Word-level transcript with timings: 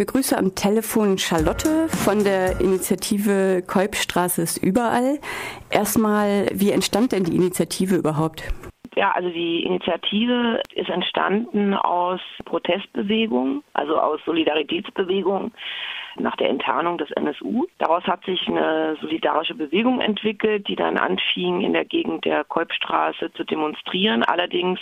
begrüße 0.00 0.34
am 0.34 0.54
Telefon 0.54 1.18
Charlotte 1.18 1.86
von 1.88 2.24
der 2.24 2.58
Initiative 2.58 3.62
Kolbstraße 3.66 4.40
ist 4.40 4.56
überall. 4.56 5.18
Erstmal, 5.68 6.46
wie 6.54 6.70
entstand 6.70 7.12
denn 7.12 7.24
die 7.24 7.36
Initiative 7.36 7.96
überhaupt? 7.96 8.44
Ja, 8.96 9.12
also 9.12 9.28
die 9.28 9.62
Initiative 9.62 10.62
ist 10.74 10.88
entstanden 10.88 11.74
aus 11.74 12.18
Protestbewegungen, 12.46 13.62
also 13.74 13.98
aus 13.98 14.20
Solidaritätsbewegungen 14.24 15.52
nach 16.16 16.36
der 16.36 16.48
Enttarnung 16.48 16.96
des 16.96 17.10
NSU. 17.10 17.66
Daraus 17.76 18.04
hat 18.04 18.24
sich 18.24 18.48
eine 18.48 18.96
solidarische 19.02 19.54
Bewegung 19.54 20.00
entwickelt, 20.00 20.66
die 20.66 20.76
dann 20.76 20.96
anfing, 20.96 21.60
in 21.60 21.74
der 21.74 21.84
Gegend 21.84 22.24
der 22.24 22.44
Kolbstraße 22.44 23.34
zu 23.34 23.44
demonstrieren, 23.44 24.22
allerdings 24.22 24.80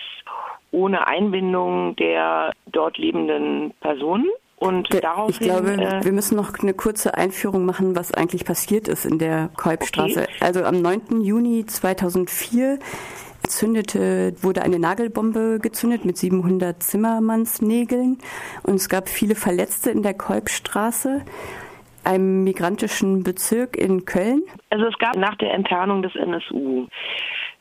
ohne 0.70 1.08
Einbindung 1.08 1.96
der 1.96 2.52
dort 2.66 2.98
lebenden 2.98 3.74
Personen. 3.80 4.28
Und 4.58 4.88
daraufhin, 4.92 5.30
ich 5.30 5.40
glaube, 5.40 5.72
äh, 5.72 6.04
wir 6.04 6.12
müssen 6.12 6.36
noch 6.36 6.58
eine 6.58 6.74
kurze 6.74 7.14
Einführung 7.14 7.64
machen, 7.64 7.94
was 7.94 8.12
eigentlich 8.12 8.44
passiert 8.44 8.88
ist 8.88 9.06
in 9.06 9.18
der 9.18 9.50
Kolbstraße. 9.56 10.22
Okay. 10.22 10.30
Also 10.40 10.64
am 10.64 10.82
9. 10.82 11.20
Juni 11.20 11.64
2004 11.64 12.78
zündete, 13.46 14.34
wurde 14.42 14.62
eine 14.62 14.78
Nagelbombe 14.78 15.58
gezündet 15.60 16.04
mit 16.04 16.18
700 16.18 16.82
Zimmermannsnägeln 16.82 18.18
und 18.64 18.74
es 18.74 18.88
gab 18.88 19.08
viele 19.08 19.36
Verletzte 19.36 19.90
in 19.90 20.02
der 20.02 20.14
Kolbstraße 20.14 21.22
einem 22.04 22.44
migrantischen 22.44 23.22
Bezirk 23.22 23.76
in 23.76 24.04
Köln? 24.04 24.42
Also 24.70 24.86
es 24.86 24.98
gab 24.98 25.16
nach 25.16 25.36
der 25.36 25.52
Enttarnung 25.52 26.02
des 26.02 26.14
NSU 26.14 26.86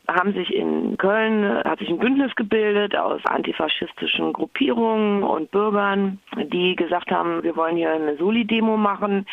haben 0.08 0.34
sich 0.34 0.54
in 0.54 0.98
Köln 0.98 1.64
hat 1.66 1.80
sich 1.80 1.90
ein 1.90 2.00
Bündnis 2.00 2.36
gebildet 2.36 2.96
aus 2.96 3.22
antifaschistischen 3.26 4.32
Gruppierungen 4.32 5.24
und 5.24 5.52
Bürgern, 5.52 6.20
die 6.36 6.76
gesagt 6.76 7.12
haben, 7.12 7.44
wir 7.44 7.56
wollen 7.56 7.76
hier 7.76 7.92
eine 7.92 8.16
Soli-Demo 8.16 8.78
machen. 8.78 9.26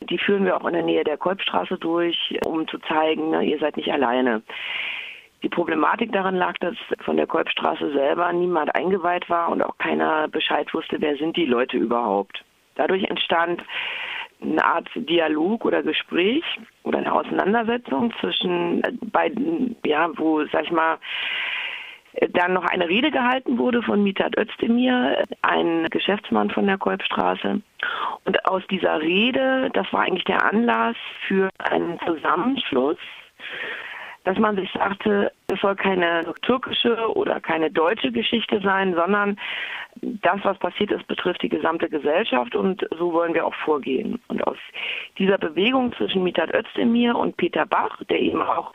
Die 0.00 0.18
führen 0.18 0.44
wir 0.44 0.56
auch 0.56 0.66
in 0.66 0.74
der 0.74 0.82
Nähe 0.82 1.04
der 1.04 1.16
Kolbstraße 1.16 1.78
durch, 1.78 2.38
um 2.44 2.68
zu 2.68 2.78
zeigen, 2.78 3.30
ne, 3.30 3.42
ihr 3.42 3.58
seid 3.58 3.76
nicht 3.76 3.90
alleine. 3.90 4.42
Die 5.42 5.48
Problematik 5.48 6.12
daran 6.12 6.36
lag, 6.36 6.54
dass 6.58 6.74
von 7.04 7.16
der 7.16 7.26
Kolbstraße 7.26 7.92
selber 7.92 8.32
niemand 8.32 8.74
eingeweiht 8.74 9.28
war 9.28 9.48
und 9.48 9.62
auch 9.62 9.76
keiner 9.78 10.28
Bescheid 10.28 10.72
wusste, 10.72 11.00
wer 11.00 11.16
sind 11.16 11.36
die 11.36 11.46
Leute 11.46 11.76
überhaupt. 11.76 12.44
Dadurch 12.76 13.04
entstand 13.04 13.62
eine 14.40 14.64
Art 14.64 14.88
Dialog 14.94 15.64
oder 15.64 15.82
Gespräch 15.82 16.44
oder 16.82 16.98
eine 16.98 17.12
Auseinandersetzung 17.12 18.12
zwischen 18.20 18.82
beiden, 19.12 19.76
ja, 19.84 20.10
wo, 20.16 20.44
sag 20.46 20.64
ich 20.64 20.70
mal, 20.70 20.98
dann 22.30 22.54
noch 22.54 22.64
eine 22.64 22.88
Rede 22.88 23.10
gehalten 23.10 23.58
wurde 23.58 23.82
von 23.82 24.02
Mithat 24.02 24.38
Özdemir, 24.38 25.24
ein 25.42 25.86
Geschäftsmann 25.90 26.50
von 26.50 26.66
der 26.66 26.78
Kolbstraße. 26.78 27.60
Und 28.24 28.46
aus 28.46 28.62
dieser 28.70 29.00
Rede, 29.00 29.70
das 29.74 29.92
war 29.92 30.02
eigentlich 30.02 30.24
der 30.24 30.44
Anlass 30.44 30.96
für 31.26 31.50
einen 31.58 31.98
Zusammenschluss 32.06 32.96
dass 34.26 34.38
man 34.38 34.56
sich 34.56 34.68
sagte, 34.72 35.30
es 35.46 35.60
soll 35.60 35.76
keine 35.76 36.34
türkische 36.42 37.14
oder 37.14 37.40
keine 37.40 37.70
deutsche 37.70 38.10
Geschichte 38.10 38.60
sein, 38.60 38.92
sondern 38.92 39.38
das, 40.02 40.40
was 40.42 40.58
passiert 40.58 40.90
ist, 40.90 41.06
betrifft 41.06 41.42
die 41.42 41.48
gesamte 41.48 41.88
Gesellschaft 41.88 42.56
und 42.56 42.84
so 42.98 43.12
wollen 43.12 43.34
wir 43.34 43.46
auch 43.46 43.54
vorgehen. 43.54 44.20
Und 44.26 44.44
aus 44.44 44.58
dieser 45.16 45.38
Bewegung 45.38 45.92
zwischen 45.92 46.24
Mithat 46.24 46.52
Özdemir 46.52 47.14
und 47.14 47.36
Peter 47.36 47.66
Bach, 47.66 48.02
der 48.10 48.20
eben 48.20 48.42
auch 48.42 48.72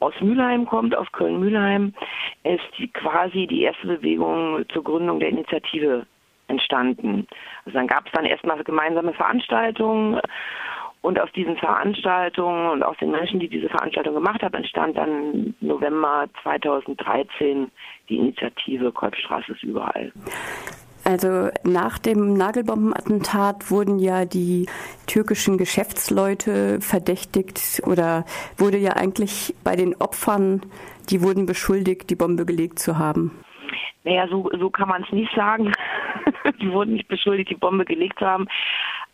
aus 0.00 0.14
Mülheim 0.20 0.66
kommt, 0.66 0.96
aus 0.96 1.10
Köln-Mülheim, 1.12 1.94
ist 2.42 2.66
die, 2.76 2.88
quasi 2.88 3.46
die 3.46 3.62
erste 3.62 3.86
Bewegung 3.86 4.68
zur 4.70 4.82
Gründung 4.82 5.20
der 5.20 5.28
Initiative 5.28 6.06
entstanden. 6.48 7.28
Also 7.64 7.78
dann 7.78 7.86
gab 7.86 8.06
es 8.06 8.12
dann 8.12 8.24
erstmal 8.24 8.64
gemeinsame 8.64 9.12
Veranstaltungen 9.12 10.20
und 11.02 11.18
aus 11.20 11.30
diesen 11.32 11.56
Veranstaltungen 11.56 12.70
und 12.70 12.82
aus 12.82 12.96
den 12.98 13.10
Menschen, 13.10 13.40
die 13.40 13.48
diese 13.48 13.68
Veranstaltung 13.68 14.14
gemacht 14.14 14.42
haben, 14.42 14.54
entstand 14.54 14.96
dann 14.96 15.54
November 15.60 16.26
2013 16.42 17.70
die 18.08 18.16
Initiative 18.16 18.92
Kolbstraße 18.92 19.52
ist 19.52 19.62
überall. 19.62 20.12
Also 21.04 21.48
nach 21.64 21.98
dem 21.98 22.34
Nagelbombenattentat 22.34 23.70
wurden 23.70 23.98
ja 23.98 24.24
die 24.24 24.66
türkischen 25.06 25.56
Geschäftsleute 25.56 26.80
verdächtigt 26.80 27.80
oder 27.86 28.24
wurde 28.58 28.76
ja 28.76 28.92
eigentlich 28.92 29.54
bei 29.64 29.74
den 29.74 29.94
Opfern, 29.96 30.62
die 31.08 31.22
wurden 31.22 31.46
beschuldigt, 31.46 32.10
die 32.10 32.16
Bombe 32.16 32.44
gelegt 32.44 32.78
zu 32.78 32.98
haben. 32.98 33.30
Naja, 34.04 34.28
so, 34.28 34.50
so 34.58 34.70
kann 34.70 34.88
man 34.88 35.02
es 35.02 35.12
nicht 35.12 35.34
sagen. 35.34 35.72
die 36.60 36.70
wurden 36.70 36.94
nicht 36.94 37.08
beschuldigt, 37.08 37.50
die 37.50 37.56
Bombe 37.56 37.84
gelegt 37.84 38.18
zu 38.18 38.26
haben. 38.26 38.46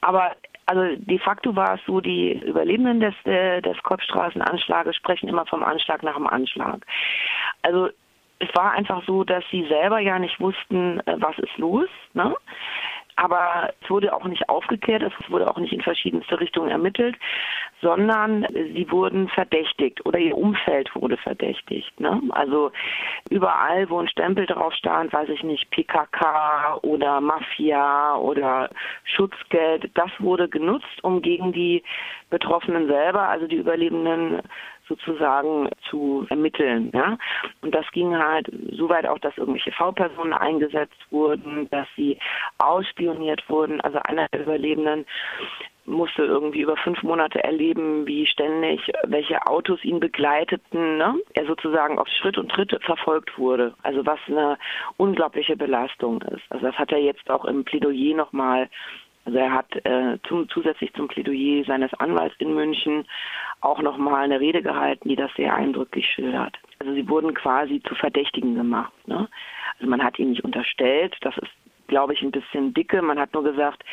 Aber 0.01 0.33
also 0.67 0.97
de 0.97 1.19
facto 1.19 1.55
war 1.55 1.75
es 1.75 1.81
so, 1.87 2.01
die 2.01 2.33
Überlebenden 2.33 3.01
des, 3.01 3.15
äh, 3.25 3.61
des 3.61 3.83
Kopfstraßenanschlages 3.83 4.97
sprechen 4.97 5.29
immer 5.29 5.47
vom 5.47 5.63
Anschlag 5.63 6.03
nach 6.03 6.17
dem 6.17 6.27
Anschlag. 6.27 6.87
Also 7.63 7.91
es 8.39 8.49
war 8.55 8.73
einfach 8.73 9.05
so, 9.07 9.25
dass 9.25 9.45
sie 9.51 9.67
selber 9.69 9.99
ja 10.01 10.19
nicht 10.19 10.41
wussten, 10.41 11.01
äh, 11.01 11.17
was 11.19 11.39
ist 11.39 11.57
los. 11.59 11.89
Ne? 12.15 12.35
Aber 13.25 13.73
es 13.81 13.89
wurde 13.89 14.13
auch 14.13 14.25
nicht 14.25 14.51
aufgeklärt, 14.51 15.03
es 15.03 15.31
wurde 15.31 15.51
auch 15.51 15.57
nicht 15.57 15.73
in 15.73 15.81
verschiedenste 15.81 16.39
Richtungen 16.39 16.69
ermittelt, 16.69 17.17
sondern 17.81 18.47
sie 18.53 18.87
wurden 18.91 19.29
verdächtigt 19.29 20.05
oder 20.05 20.19
ihr 20.19 20.37
Umfeld 20.37 20.95
wurde 20.95 21.17
verdächtigt. 21.17 21.99
Ne? 21.99 22.21
Also 22.33 22.71
überall, 23.31 23.89
wo 23.89 23.99
ein 23.99 24.09
Stempel 24.09 24.45
drauf 24.45 24.75
stand, 24.75 25.15
weiß 25.15 25.31
ich 25.31 25.43
nicht, 25.43 25.71
PKK 25.71 26.81
oder 26.83 27.23
Mafia 27.23 28.17
oder 28.17 28.69
Schutzgeld, 29.05 29.91
das 29.95 30.11
wurde 30.19 30.47
genutzt, 30.47 31.03
um 31.03 31.23
gegen 31.23 31.51
die 31.55 31.83
Betroffenen 32.29 32.89
selber, 32.89 33.31
also 33.31 33.47
die 33.47 33.57
Überlebenden, 33.57 34.43
sozusagen 34.89 35.69
zu 35.89 36.27
ermitteln. 36.29 36.91
Ja? 36.95 37.19
Und 37.63 37.75
das 37.75 37.91
ging 37.93 38.17
halt 38.17 38.51
so 38.73 38.89
weit 38.89 39.07
auch, 39.07 39.19
dass 39.19 39.37
irgendwelche 39.37 39.73
V-Personen 39.73 40.33
eingesetzt 40.33 41.01
wurden, 41.11 41.69
dass 41.71 41.87
sie 41.97 42.19
ausspioniert 42.59 43.49
wurden. 43.49 43.81
Also 43.81 43.99
einer 43.99 44.29
der 44.29 44.43
Überlebenden 44.43 45.07
musste 45.87 46.23
irgendwie 46.23 46.63
über 46.63 46.77
fünf 46.77 47.03
Monate 47.03 47.43
erleben, 47.45 48.07
wie 48.07 48.27
ständig 48.27 48.91
welche 49.05 49.47
Autos 49.47 49.85
ihn 49.85 50.01
begleiteten. 50.01 50.97
Ne? 50.97 51.17
Er 51.35 51.47
sozusagen 51.47 51.99
auf 51.99 52.09
Schritt 52.09 52.39
und 52.39 52.51
Tritt 52.51 52.77
verfolgt 52.83 53.39
wurde. 53.39 53.75
Also 53.83 54.05
was 54.07 54.19
eine 54.27 54.59
unglaubliche 54.97 55.57
Belastung 55.57 56.23
ist. 56.23 56.43
Also 56.51 56.67
das 56.67 56.77
hat 56.77 56.93
er 56.93 56.99
jetzt 56.99 57.29
auch 57.31 57.45
im 57.45 57.65
Plädoyer 57.65 58.17
nochmal 58.17 58.69
also 59.25 59.39
er 59.39 59.53
hat 59.53 59.75
äh, 59.85 60.19
zum, 60.29 60.49
zusätzlich 60.49 60.93
zum 60.95 61.09
Plädoyer 61.09 61.65
seines 61.65 61.93
Anwalts 61.95 62.35
in 62.39 62.55
München 62.55 63.07
auch 63.61 63.81
nochmal 63.81 64.25
eine 64.25 64.41
Rede 64.41 64.63
gehalten, 64.63 65.09
die 65.09 65.17
das 65.17 65.31
sehr 65.37 65.55
eindrücklich 65.55 66.07
schildert. 66.07 66.59
Also 66.79 66.93
sie 66.93 67.09
wurden 67.09 67.33
quasi 67.35 67.83
zu 67.89 67.95
Verdächtigen 67.95 68.55
gemacht. 68.55 68.93
Ne? 69.07 69.29
Also 69.79 69.91
man 69.91 70.03
hat 70.03 70.19
ihnen 70.19 70.31
nicht 70.31 70.45
unterstellt, 70.45 71.17
das 71.23 71.37
ist 71.39 71.51
glaube 71.87 72.15
ich, 72.15 72.23
ein 72.23 72.31
bisschen 72.31 72.73
dicke. 72.75 73.03
Man 73.03 73.19
hat 73.19 73.35
nur 73.35 73.45
gesagt, 73.45 73.85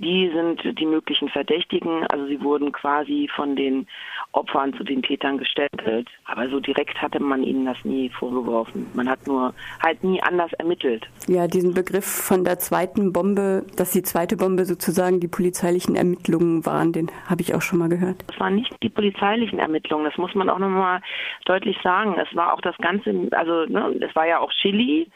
die 0.00 0.30
sind 0.34 0.78
die 0.78 0.86
möglichen 0.86 1.28
Verdächtigen. 1.28 2.06
Also 2.06 2.26
sie 2.26 2.40
wurden 2.42 2.72
quasi 2.72 3.28
von 3.34 3.54
den 3.56 3.86
Opfern 4.32 4.72
zu 4.74 4.84
den 4.84 5.02
Tätern 5.02 5.38
gestellt. 5.38 5.70
Aber 6.24 6.48
so 6.48 6.60
direkt 6.60 7.00
hatte 7.00 7.20
man 7.20 7.42
ihnen 7.42 7.66
das 7.66 7.84
nie 7.84 8.08
vorgeworfen. 8.08 8.86
Man 8.94 9.08
hat 9.08 9.26
nur 9.26 9.54
halt 9.82 10.02
nie 10.02 10.22
anders 10.22 10.52
ermittelt. 10.54 11.06
Ja, 11.28 11.46
diesen 11.46 11.74
Begriff 11.74 12.06
von 12.06 12.44
der 12.44 12.58
zweiten 12.58 13.12
Bombe, 13.12 13.64
dass 13.76 13.92
die 13.92 14.02
zweite 14.02 14.36
Bombe 14.36 14.64
sozusagen 14.64 15.20
die 15.20 15.28
polizeilichen 15.28 15.96
Ermittlungen 15.96 16.64
waren, 16.64 16.92
den 16.92 17.10
habe 17.28 17.42
ich 17.42 17.54
auch 17.54 17.62
schon 17.62 17.78
mal 17.78 17.88
gehört. 17.88 18.24
Das 18.28 18.40
waren 18.40 18.56
nicht 18.56 18.74
die 18.82 18.88
polizeilichen 18.88 19.58
Ermittlungen, 19.58 20.04
das 20.04 20.16
muss 20.16 20.34
man 20.34 20.48
auch 20.48 20.58
nochmal 20.58 21.00
deutlich 21.44 21.76
sagen. 21.82 22.16
Es 22.18 22.34
war 22.34 22.54
auch 22.54 22.60
das 22.60 22.76
Ganze, 22.78 23.28
also 23.32 23.66
ne, 23.66 23.94
es 24.00 24.14
war 24.14 24.26
ja 24.26 24.38
auch 24.38 24.52
Chili, 24.52 25.08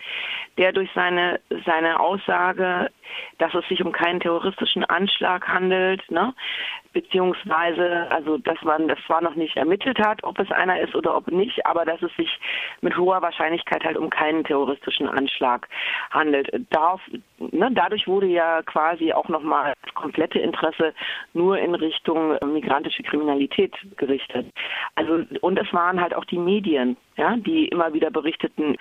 der 0.58 0.72
durch 0.72 0.90
seine, 0.94 1.40
seine 1.64 2.00
Aussage, 2.00 2.90
dass 3.38 3.54
es 3.54 3.66
sich 3.68 3.82
um 3.84 3.92
keinen 3.92 4.20
terroristischen 4.20 4.84
Anschlag 4.84 5.48
handelt, 5.48 6.08
ne? 6.10 6.34
beziehungsweise, 6.92 8.06
also 8.10 8.38
dass 8.38 8.60
man 8.62 8.88
das 8.88 8.98
zwar 9.06 9.20
noch 9.20 9.34
nicht 9.34 9.56
ermittelt 9.56 9.98
hat, 9.98 10.22
ob 10.22 10.38
es 10.38 10.50
einer 10.50 10.80
ist 10.80 10.94
oder 10.94 11.16
ob 11.16 11.28
nicht, 11.28 11.66
aber 11.66 11.84
dass 11.84 12.00
es 12.02 12.14
sich 12.16 12.38
mit 12.80 12.96
hoher 12.96 13.20
Wahrscheinlichkeit 13.20 13.84
halt 13.84 13.96
um 13.96 14.08
keinen 14.10 14.44
terroristischen 14.44 15.08
Anschlag 15.08 15.68
handelt. 16.10 16.48
Darauf, 16.70 17.00
ne, 17.38 17.70
dadurch 17.72 18.06
wurde 18.06 18.26
ja 18.26 18.62
quasi 18.62 19.12
auch 19.12 19.28
nochmal 19.28 19.74
das 19.82 19.94
komplette 19.94 20.38
Interesse 20.38 20.94
nur 21.32 21.58
in 21.58 21.74
Richtung 21.74 22.38
migrantische 22.52 23.02
Kriminalität 23.02 23.74
gerichtet. 23.96 24.46
Also 24.94 25.24
und 25.40 25.58
es 25.58 25.72
waren 25.72 26.00
halt 26.00 26.14
auch 26.14 26.24
die 26.24 26.38
Medien, 26.38 26.96
ja, 27.16 27.36
die 27.36 27.68
immer 27.68 27.92
wieder 27.92 28.10
berichteten 28.10 28.76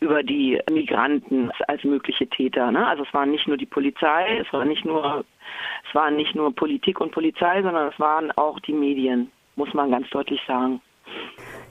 über 0.00 0.22
die 0.22 0.60
Migranten 0.70 1.50
als 1.68 1.84
mögliche 1.84 2.26
Täter. 2.26 2.70
Ne? 2.70 2.86
Also 2.86 3.04
es 3.04 3.14
waren 3.14 3.30
nicht 3.30 3.46
nur 3.46 3.56
die 3.56 3.66
Polizei, 3.66 4.38
es 4.38 4.52
war 4.52 4.64
nicht 4.64 4.84
nur 4.84 5.24
es 5.88 5.94
waren 5.94 6.16
nicht 6.16 6.34
nur 6.34 6.54
Politik 6.54 7.00
und 7.00 7.12
Polizei, 7.12 7.62
sondern 7.62 7.88
es 7.88 7.98
waren 8.00 8.30
auch 8.32 8.58
die 8.60 8.72
Medien, 8.72 9.30
muss 9.54 9.72
man 9.74 9.90
ganz 9.90 10.08
deutlich 10.10 10.40
sagen. 10.46 10.80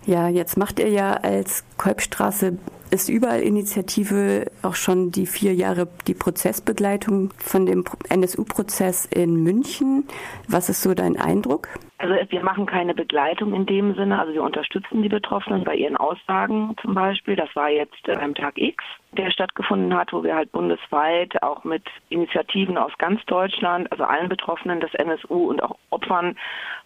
Ja, 0.05 0.29
jetzt 0.29 0.57
macht 0.57 0.79
ihr 0.79 0.89
ja 0.89 1.13
als 1.13 1.65
Kolbstraße 1.77 2.57
ist 2.95 3.09
überall 3.09 3.41
Initiative 3.41 4.45
auch 4.63 4.75
schon 4.75 5.11
die 5.11 5.25
vier 5.25 5.53
Jahre 5.53 5.87
die 6.07 6.13
Prozessbegleitung 6.13 7.31
von 7.37 7.65
dem 7.65 7.83
NSU-Prozess 8.09 9.05
in 9.05 9.43
München. 9.43 10.07
Was 10.47 10.69
ist 10.69 10.81
so 10.81 10.93
dein 10.93 11.17
Eindruck? 11.17 11.67
Also 11.97 12.15
wir 12.29 12.43
machen 12.43 12.65
keine 12.65 12.93
Begleitung 12.93 13.53
in 13.53 13.65
dem 13.65 13.95
Sinne, 13.95 14.19
also 14.19 14.33
wir 14.33 14.43
unterstützen 14.43 15.01
die 15.01 15.09
Betroffenen 15.09 15.63
bei 15.63 15.75
ihren 15.75 15.95
Aussagen 15.95 16.75
zum 16.81 16.93
Beispiel. 16.93 17.35
Das 17.35 17.53
war 17.55 17.69
jetzt 17.69 18.09
am 18.09 18.35
Tag 18.35 18.57
X, 18.57 18.83
der 19.13 19.31
stattgefunden 19.31 19.93
hat, 19.95 20.11
wo 20.11 20.23
wir 20.23 20.35
halt 20.35 20.51
bundesweit 20.51 21.41
auch 21.41 21.63
mit 21.63 21.83
Initiativen 22.09 22.77
aus 22.77 22.91
ganz 22.97 23.23
Deutschland, 23.25 23.91
also 23.91 24.03
allen 24.03 24.27
Betroffenen 24.27 24.81
des 24.81 24.93
NSU 24.93 25.49
und 25.49 25.63
auch 25.63 25.77
Opfern 25.89 26.37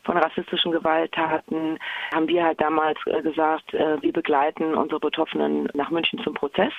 von 0.09 0.17
rassistischen 0.17 0.71
Gewalttaten, 0.71 1.77
haben 2.11 2.27
wir 2.27 2.44
halt 2.44 2.59
damals 2.59 2.97
äh, 3.06 3.21
gesagt, 3.21 3.75
äh, 3.75 4.01
wir 4.01 4.11
begleiten 4.11 4.73
unsere 4.73 5.00
Betroffenen 5.00 5.69
nach 5.75 5.91
München 5.91 6.17
zum 6.23 6.33
Prozess 6.33 6.73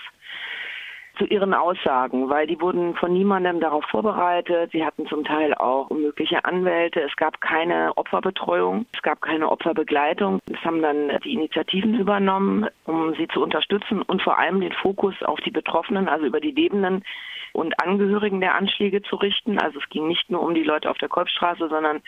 zu 1.16 1.26
ihren 1.26 1.54
Aussagen, 1.54 2.28
weil 2.28 2.48
die 2.48 2.60
wurden 2.60 2.96
von 2.96 3.12
niemandem 3.12 3.60
darauf 3.60 3.84
vorbereitet. 3.84 4.72
Sie 4.72 4.84
hatten 4.84 5.06
zum 5.06 5.22
Teil 5.22 5.54
auch 5.54 5.90
mögliche 5.90 6.44
Anwälte. 6.44 7.02
Es 7.02 7.14
gab 7.14 7.40
keine 7.40 7.96
Opferbetreuung, 7.96 8.86
es 8.94 9.02
gab 9.02 9.20
keine 9.20 9.48
Opferbegleitung. 9.48 10.40
Das 10.46 10.58
haben 10.64 10.82
dann 10.82 11.20
die 11.22 11.34
Initiativen 11.34 11.94
übernommen, 12.00 12.66
um 12.84 13.14
sie 13.14 13.28
zu 13.28 13.42
unterstützen 13.42 14.02
und 14.02 14.22
vor 14.22 14.40
allem 14.40 14.60
den 14.60 14.72
Fokus 14.72 15.14
auf 15.22 15.38
die 15.40 15.52
Betroffenen, 15.52 16.08
also 16.08 16.26
über 16.26 16.40
die 16.40 16.50
Lebenden 16.50 17.04
und 17.52 17.80
Angehörigen 17.80 18.40
der 18.40 18.56
Anschläge 18.56 19.02
zu 19.02 19.14
richten. 19.16 19.58
Also 19.58 19.78
es 19.78 19.88
ging 19.88 20.08
nicht 20.08 20.30
nur 20.30 20.42
um 20.42 20.54
die 20.54 20.64
Leute 20.64 20.90
auf 20.90 20.98
der 20.98 21.08
Kolbstraße, 21.08 21.68
sondern 21.68 22.00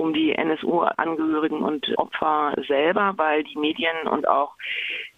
um 0.00 0.14
die 0.14 0.32
NSU-Angehörigen 0.32 1.62
und 1.62 1.86
Opfer 1.98 2.54
selber, 2.66 3.12
weil 3.16 3.44
die 3.44 3.58
Medien 3.58 4.08
und 4.10 4.26
auch 4.26 4.54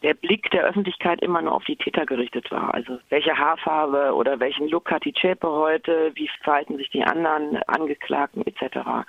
der 0.03 0.15
Blick 0.15 0.51
der 0.51 0.65
Öffentlichkeit 0.65 1.23
immer 1.23 1.41
nur 1.41 1.53
auf 1.53 1.65
die 1.65 1.77
Täter 1.77 2.05
gerichtet 2.05 2.51
war. 2.51 2.75
Also 2.75 2.99
welche 3.09 3.39
Haarfarbe 3.39 4.13
oder 4.15 4.41
welchen 4.41 4.69
Look 4.69 4.91
hat 4.91 5.05
die 5.05 5.15
Zschäpe 5.15 5.49
heute, 5.49 6.11
wie 6.15 6.29
verhalten 6.43 6.77
sich 6.77 6.91
die 6.91 7.05
anderen 7.05 7.63
Angeklagten 7.69 8.45
etc. 8.45 9.07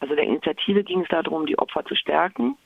Also 0.00 0.14
der 0.14 0.24
Initiative 0.24 0.84
ging 0.84 1.00
es 1.00 1.08
darum, 1.08 1.46
die 1.46 1.58
Opfer 1.58 1.84
zu 1.84 1.94
stärken 1.94 2.56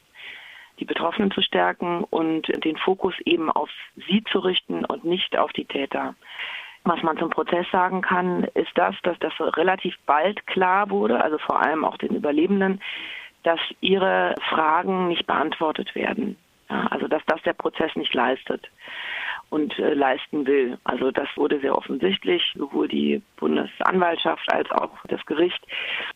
die 0.81 0.85
Betroffenen 0.85 1.33
zu 1.33 1.43
stärken 1.43 2.05
und 2.05 2.47
den 2.65 2.77
Fokus 2.77 3.15
eben 3.25 3.51
auf 3.51 3.69
sie 3.97 4.23
zu 4.31 4.39
richten 4.39 4.85
und 4.85 5.05
nicht 5.05 5.37
auf 5.37 5.53
die 5.53 5.65
Täter. 5.65 6.15
Was 6.88 7.02
man 7.02 7.19
zum 7.19 7.29
Prozess 7.29 7.67
sagen 7.70 8.00
kann, 8.00 8.44
ist 8.55 8.73
das, 8.75 8.94
dass 9.02 9.19
das 9.19 9.35
relativ 9.38 9.94
bald 10.06 10.46
klar 10.46 10.88
wurde, 10.88 11.23
also 11.23 11.37
vor 11.37 11.61
allem 11.61 11.85
auch 11.85 11.99
den 11.99 12.17
Überlebenden, 12.17 12.81
dass 13.43 13.61
ihre 13.81 14.35
Fragen 14.49 15.08
nicht 15.08 15.26
beantwortet 15.26 15.94
werden. 15.94 16.38
Ja, 16.70 16.87
also 16.87 17.06
dass 17.06 17.23
das 17.26 17.43
der 17.43 17.52
Prozess 17.52 17.94
nicht 17.94 18.14
leistet 18.14 18.70
und 19.50 19.79
äh, 19.79 19.93
leisten 19.93 20.46
will. 20.46 20.79
Also 20.85 21.11
das 21.11 21.29
wurde 21.37 21.61
sehr 21.61 21.76
offensichtlich. 21.76 22.43
Sowohl 22.56 22.88
die 22.88 23.23
Bundesanwaltschaft 23.37 24.50
als 24.50 24.70
auch 24.70 24.90
das 25.08 25.25
Gericht 25.26 25.61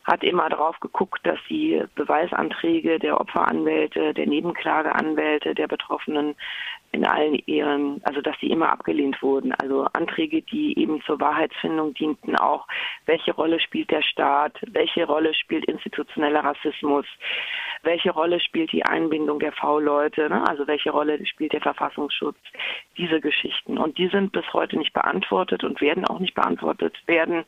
hat 0.05 0.23
immer 0.23 0.49
darauf 0.49 0.81
geguckt, 0.81 1.21
dass 1.25 1.39
die 1.51 1.83
Beweisanträge 1.95 2.99
der 2.99 3.21
Opferanwälte, 3.21 4.15
der 4.15 4.27
Nebenklageanwälte 4.27 5.55
der 5.55 5.69
Betroffenen 5.69 6.35
in 6.93 7.07
allen 7.07 7.35
Ehren, 7.47 8.01
also 8.05 8.21
dass 8.21 8.39
sie 8.39 8.51
immer 8.51 8.71
abgelehnt 8.71 9.21
wurden. 9.23 9.53
Also 9.55 9.87
Anträge, 9.95 10.43
die 10.43 10.79
eben 10.79 11.01
zur 11.03 11.19
Wahrheitsfindung 11.21 11.95
dienten, 11.95 12.37
auch 12.37 12.67
welche 13.07 13.33
Rolle 13.33 13.61
spielt 13.61 13.91
der 13.91 14.03
Staat, 14.03 14.59
welche 14.69 15.07
Rolle 15.07 15.33
spielt 15.35 15.65
institutioneller 15.65 16.45
Rassismus, 16.45 17.07
welche 17.83 18.11
Rolle 18.11 18.41
spielt 18.41 18.73
die 18.73 18.85
Einbindung 18.85 19.41
der 19.41 19.53
V-Leute, 19.53 20.29
ne? 20.29 20.47
also 20.47 20.67
welche 20.67 20.91
Rolle 20.91 21.25
spielt 21.27 21.55
der 21.55 21.63
Verfassungsschutz, 21.63 22.39
diese 22.99 23.21
Geschichten. 23.21 23.79
Und 23.79 23.97
die 23.97 24.09
sind 24.09 24.33
bis 24.33 24.45
heute 24.53 24.77
nicht 24.77 24.93
beantwortet 24.93 25.65
und 25.65 25.81
werden 25.81 26.05
auch 26.05 26.19
nicht 26.19 26.35
beantwortet 26.35 26.97
werden. 27.07 27.45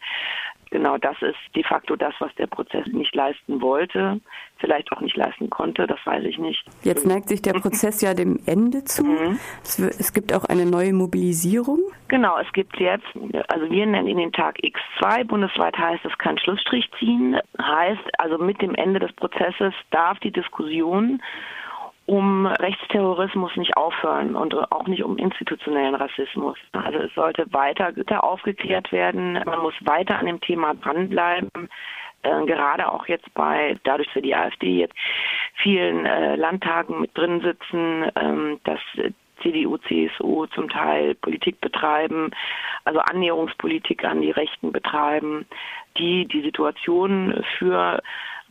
Genau 0.70 0.96
das 0.98 1.20
ist 1.22 1.38
de 1.54 1.62
facto 1.62 1.94
das, 1.94 2.14
was 2.18 2.34
der 2.34 2.46
Prozess 2.46 2.86
nicht 2.86 3.14
leisten 3.14 3.60
wollte, 3.60 4.20
vielleicht 4.58 4.92
auch 4.92 5.00
nicht 5.00 5.16
leisten 5.16 5.50
konnte, 5.50 5.86
das 5.86 5.98
weiß 6.04 6.24
ich 6.24 6.38
nicht. 6.38 6.64
Jetzt 6.82 7.06
neigt 7.06 7.28
sich 7.28 7.42
der 7.42 7.52
Prozess 7.54 8.00
ja 8.00 8.14
dem 8.14 8.38
Ende 8.46 8.84
zu. 8.84 9.04
Mhm. 9.04 9.38
Es, 9.62 9.78
es, 9.78 10.12
gibt 10.12 10.32
auch 10.32 10.44
eine 10.44 10.66
neue 10.66 10.92
Mobilisierung. 10.92 11.80
Genau, 12.08 12.38
es 12.38 12.50
gibt 12.52 12.78
jetzt, 12.78 13.06
also 13.48 13.70
wir 13.70 13.86
nennen 13.86 14.08
ihn 14.08 14.18
den 14.18 14.32
Tag 14.32 14.58
X2, 14.58 15.24
bundesweit 15.24 15.76
heißt 15.76 16.04
es 16.04 16.16
kein 16.18 16.38
Schlussstrich 16.38 16.88
ziehen, 16.98 17.38
heißt 17.60 18.18
also 18.18 18.38
mit 18.38 18.60
dem 18.62 18.74
Ende 18.74 19.00
des 19.00 19.12
Prozesses 19.12 19.74
darf 19.90 20.18
die 20.20 20.32
Diskussion 20.32 21.20
um 22.06 22.46
Rechtsterrorismus 22.46 23.56
nicht 23.56 23.76
aufhören 23.76 24.36
und 24.36 24.54
auch 24.72 24.86
nicht 24.86 25.02
um 25.02 25.16
institutionellen 25.16 25.94
Rassismus. 25.94 26.58
Also 26.72 26.98
es 26.98 27.14
sollte 27.14 27.50
weiter 27.52 27.94
aufgeklärt 28.22 28.92
werden. 28.92 29.40
Man 29.44 29.60
muss 29.60 29.74
weiter 29.80 30.18
an 30.18 30.26
dem 30.26 30.40
Thema 30.40 30.74
dranbleiben. 30.74 31.50
Äh, 32.24 32.46
gerade 32.46 32.90
auch 32.90 33.06
jetzt 33.06 33.32
bei, 33.34 33.76
dadurch, 33.84 34.08
dass 34.12 34.22
die 34.22 34.34
AfD 34.34 34.80
jetzt 34.80 34.94
vielen 35.62 36.06
äh, 36.06 36.36
Landtagen 36.36 37.00
mit 37.00 37.16
drin 37.16 37.40
sitzen, 37.40 38.10
ähm, 38.16 38.60
dass 38.64 38.80
CDU, 39.42 39.76
CSU 39.76 40.46
zum 40.46 40.68
Teil 40.68 41.14
Politik 41.16 41.60
betreiben, 41.60 42.30
also 42.84 43.00
Annäherungspolitik 43.00 44.04
an 44.04 44.22
die 44.22 44.30
Rechten 44.30 44.72
betreiben, 44.72 45.46
die 45.98 46.26
die 46.26 46.42
Situation 46.42 47.44
für 47.58 48.02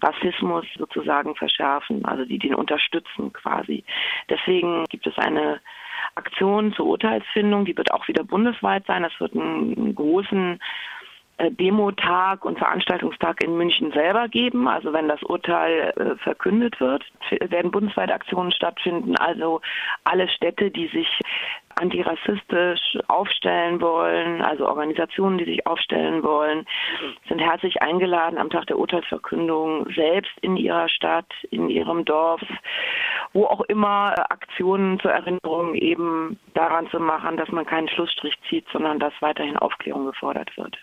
Rassismus 0.02 0.66
sozusagen 0.78 1.36
verschärfen, 1.36 2.06
also 2.06 2.26
die 2.26 2.38
den 2.38 2.54
unterstützen 2.54 3.34
quasi. 3.34 3.84
Deswegen 4.30 4.86
gibt 4.90 5.08
es 5.08 5.18
eine 5.18 5.62
Aktion 6.16 6.74
zur 6.74 6.88
Urteilsfindung, 6.88 7.66
die 7.66 7.76
wird 7.76 7.92
auch 7.92 8.08
wieder 8.08 8.24
bundesweit 8.24 8.86
sein. 8.86 9.04
Es 9.04 9.20
wird 9.20 9.34
einen 9.34 9.96
großen 9.96 10.60
Demotag 11.40 12.46
und 12.46 12.60
Veranstaltungstag 12.60 13.44
in 13.44 13.58
München 13.58 13.92
selber 13.92 14.28
geben. 14.28 14.68
Also 14.68 14.94
wenn 14.94 15.08
das 15.08 15.22
Urteil 15.24 15.94
äh, 15.96 16.16
verkündet 16.18 16.80
wird, 16.80 17.04
werden 17.50 17.72
bundesweit 17.72 18.12
Aktionen 18.12 18.52
stattfinden. 18.52 19.18
Also 19.18 19.62
alle 20.04 20.28
Städte, 20.30 20.72
die 20.72 20.88
sich 20.88 21.08
antirassistisch 21.76 22.98
aufstellen 23.08 23.82
wollen, 23.82 24.42
also 24.42 24.68
Organisationen, 24.68 25.38
die 25.38 25.46
sich 25.46 25.66
aufstellen 25.66 26.24
wollen, 26.24 26.66
sind 27.28 27.40
herzlich 27.40 27.82
eingeladen, 27.82 28.38
am 28.38 28.50
Tag 28.50 28.68
der 28.68 28.78
Urteilsverkündung 28.78 29.88
selbst 29.96 30.32
in 30.42 30.56
ihrer 30.56 30.88
Stadt, 30.90 31.32
in 31.50 31.70
ihrem 31.70 32.06
Dorf, 32.06 32.42
wo 33.34 33.46
auch 33.46 33.62
immer 33.62 34.14
Aktionen 34.32 35.00
zur 35.00 35.12
Erinnerung 35.12 35.74
eben 35.74 36.40
daran 36.54 36.88
zu 36.90 37.00
machen, 37.00 37.38
dass 37.38 37.50
man 37.50 37.66
keinen 37.66 37.90
Schlussstrich 37.90 38.36
zieht, 38.50 38.66
sondern 38.72 39.00
dass 39.00 39.14
weiterhin 39.20 39.58
Aufklärung 39.58 40.06
gefordert 40.06 40.56
wird. 40.58 40.72